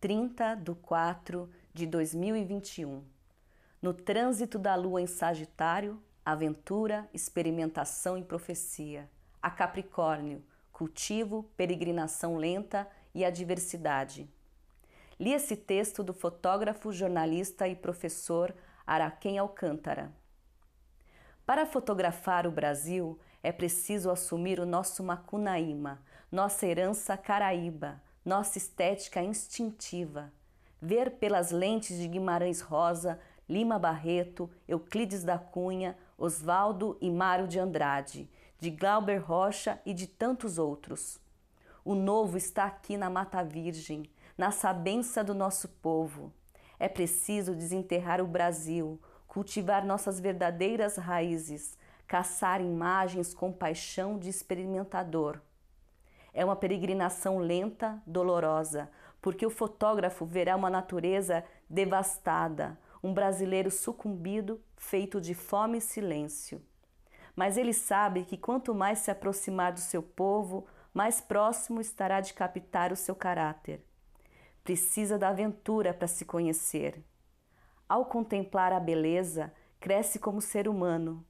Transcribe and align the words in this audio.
30 0.00 0.54
de 0.54 0.74
4 0.76 1.50
de 1.74 1.84
2021. 1.84 3.02
No 3.82 3.92
trânsito 3.92 4.56
da 4.56 4.76
lua 4.76 5.02
em 5.02 5.08
Sagitário, 5.08 6.00
aventura, 6.24 7.08
experimentação 7.12 8.16
e 8.16 8.22
profecia. 8.22 9.10
A 9.42 9.50
Capricórnio, 9.50 10.44
cultivo, 10.72 11.50
peregrinação 11.56 12.36
lenta 12.36 12.88
e 13.12 13.24
adversidade. 13.24 14.30
Li 15.18 15.32
esse 15.32 15.56
texto 15.56 16.04
do 16.04 16.14
fotógrafo, 16.14 16.92
jornalista 16.92 17.66
e 17.66 17.74
professor 17.74 18.54
Araquém 18.86 19.36
Alcântara. 19.36 20.12
Para 21.44 21.66
fotografar 21.66 22.46
o 22.46 22.52
Brasil, 22.52 23.18
é 23.42 23.50
preciso 23.50 24.12
assumir 24.12 24.60
o 24.60 24.66
nosso 24.66 25.02
macunaíma, 25.02 26.00
nossa 26.30 26.66
herança 26.66 27.16
caraíba, 27.16 28.00
nossa 28.28 28.58
estética 28.58 29.22
instintiva. 29.22 30.30
Ver 30.82 31.12
pelas 31.12 31.50
lentes 31.50 31.96
de 31.96 32.06
Guimarães 32.06 32.60
Rosa, 32.60 33.18
Lima 33.48 33.78
Barreto, 33.78 34.50
Euclides 34.68 35.24
da 35.24 35.38
Cunha, 35.38 35.96
Oswaldo 36.18 36.98
e 37.00 37.10
Mário 37.10 37.48
de 37.48 37.58
Andrade, 37.58 38.30
de 38.60 38.68
Glauber 38.70 39.16
Rocha 39.16 39.80
e 39.86 39.94
de 39.94 40.06
tantos 40.06 40.58
outros. 40.58 41.18
O 41.82 41.94
novo 41.94 42.36
está 42.36 42.66
aqui 42.66 42.98
na 42.98 43.08
Mata 43.08 43.42
Virgem, 43.42 44.02
na 44.36 44.50
sabença 44.50 45.24
do 45.24 45.34
nosso 45.34 45.66
povo. 45.66 46.30
É 46.78 46.86
preciso 46.86 47.54
desenterrar 47.54 48.20
o 48.20 48.26
Brasil, 48.26 49.00
cultivar 49.26 49.86
nossas 49.86 50.20
verdadeiras 50.20 50.96
raízes, 50.96 51.78
caçar 52.06 52.60
imagens 52.60 53.32
com 53.32 53.50
paixão 53.50 54.18
de 54.18 54.28
experimentador. 54.28 55.40
É 56.38 56.44
uma 56.44 56.54
peregrinação 56.54 57.38
lenta, 57.38 58.00
dolorosa, 58.06 58.88
porque 59.20 59.44
o 59.44 59.50
fotógrafo 59.50 60.24
verá 60.24 60.54
uma 60.54 60.70
natureza 60.70 61.44
devastada, 61.68 62.78
um 63.02 63.12
brasileiro 63.12 63.72
sucumbido, 63.72 64.62
feito 64.76 65.20
de 65.20 65.34
fome 65.34 65.78
e 65.78 65.80
silêncio. 65.80 66.62
Mas 67.34 67.56
ele 67.56 67.72
sabe 67.72 68.22
que 68.22 68.36
quanto 68.36 68.72
mais 68.72 69.00
se 69.00 69.10
aproximar 69.10 69.72
do 69.72 69.80
seu 69.80 70.00
povo, 70.00 70.64
mais 70.94 71.20
próximo 71.20 71.80
estará 71.80 72.20
de 72.20 72.32
captar 72.34 72.92
o 72.92 72.96
seu 72.96 73.16
caráter. 73.16 73.84
Precisa 74.62 75.18
da 75.18 75.30
aventura 75.30 75.92
para 75.92 76.06
se 76.06 76.24
conhecer. 76.24 77.02
Ao 77.88 78.04
contemplar 78.04 78.72
a 78.72 78.78
beleza, 78.78 79.52
cresce 79.80 80.20
como 80.20 80.40
ser 80.40 80.68
humano. 80.68 81.26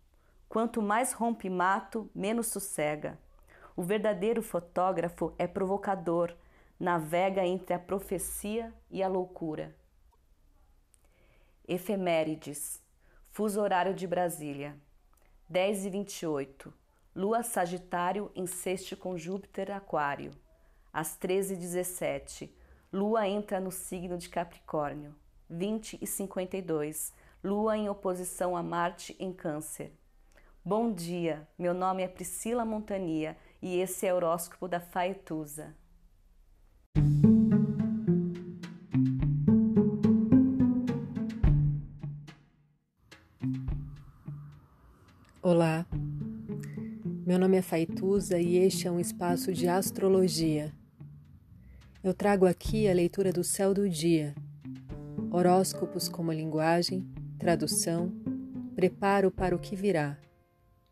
Quanto 0.50 0.83
mais 0.83 1.15
rompe 1.15 1.48
mato, 1.48 2.11
menos 2.15 2.48
sossega. 2.48 3.19
O 3.79 3.83
verdadeiro 3.84 4.43
fotógrafo 4.43 5.33
é 5.39 5.47
provocador, 5.47 6.34
navega 6.81 7.47
entre 7.47 7.73
a 7.73 7.79
profecia 7.79 8.75
e 8.91 9.05
a 9.05 9.07
loucura. 9.07 9.73
Efemérides. 11.65 12.83
Fuso 13.31 13.61
horário 13.61 13.95
de 13.95 14.05
Brasília. 14.05 14.77
10 15.49 15.87
e 15.87 15.91
28. 15.91 16.75
Lua 17.15 17.45
Sagitário 17.45 18.33
em 18.34 18.49
sexto 18.49 18.97
com 18.97 19.17
Júpiter 19.17 19.71
Aquário. 19.71 20.33
Às 20.93 21.15
13 21.15 21.55
e 21.55 21.56
17. 21.59 22.53
Lua 22.93 23.29
entra 23.29 23.61
no 23.61 23.71
signo 23.71 24.19
de 24.19 24.29
Capricórnio. 24.29 25.15
20 25.49 26.01
e 26.03 26.06
52. 26.09 27.12
Lua 27.45 27.77
em 27.77 27.89
oposição 27.89 28.56
a 28.56 28.62
Marte 28.62 29.15
em 29.21 29.33
Câncer. 29.33 29.93
Bom 30.64 30.92
dia, 30.92 31.48
meu 31.59 31.73
nome 31.73 32.03
é 32.03 32.09
Priscila 32.09 32.64
Montania 32.64 33.37
e 33.62 33.78
esse 33.78 34.06
é 34.06 34.12
o 34.12 34.17
horóscopo 34.17 34.69
da 34.69 34.81
Faetusa. 34.81 35.75
Olá, 45.43 45.87
meu 47.27 47.38
nome 47.38 47.56
é 47.56 47.62
Faituza 47.62 48.38
e 48.38 48.56
este 48.59 48.87
é 48.87 48.91
um 48.91 49.00
espaço 49.00 49.53
de 49.53 49.69
astrologia. 49.69 50.72
Eu 52.03 52.12
trago 52.12 52.44
aqui 52.44 52.88
a 52.88 52.93
leitura 52.93 53.33
do 53.33 53.43
céu 53.43 53.72
do 53.72 53.88
dia 53.88 54.34
horóscopos 55.31 56.09
como 56.09 56.33
linguagem, 56.33 57.06
tradução, 57.38 58.12
preparo 58.75 59.31
para 59.31 59.54
o 59.54 59.59
que 59.59 59.77
virá, 59.77 60.16